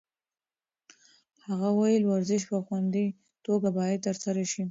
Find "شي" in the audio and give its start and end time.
4.51-4.59